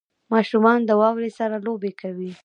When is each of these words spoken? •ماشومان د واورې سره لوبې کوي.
•ماشومان 0.33 0.79
د 0.85 0.91
واورې 1.01 1.29
سره 1.39 1.55
لوبې 1.65 1.91
کوي. 2.01 2.31